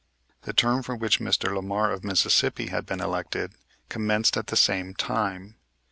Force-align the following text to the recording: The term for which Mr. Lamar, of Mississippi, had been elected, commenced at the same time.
The 0.41 0.53
term 0.53 0.81
for 0.81 0.95
which 0.95 1.19
Mr. 1.19 1.53
Lamar, 1.53 1.91
of 1.91 2.03
Mississippi, 2.03 2.69
had 2.69 2.87
been 2.87 3.01
elected, 3.01 3.53
commenced 3.87 4.35
at 4.35 4.47
the 4.47 4.57
same 4.57 4.95
time. 4.95 5.57